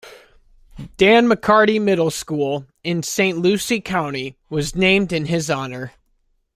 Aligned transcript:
Dan 0.97 1.27
McCarty 1.29 1.79
Middle 1.79 2.09
School, 2.09 2.65
in 2.83 3.03
Saint 3.03 3.37
Lucie 3.37 3.81
County, 3.81 4.35
was 4.49 4.75
named 4.75 5.13
in 5.13 5.25
his 5.25 5.47
honor. 5.47 5.93